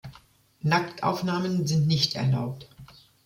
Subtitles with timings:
[0.63, 2.67] Nacktaufnahmen sind nicht erlaubt.